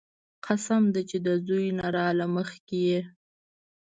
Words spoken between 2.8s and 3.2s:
يې.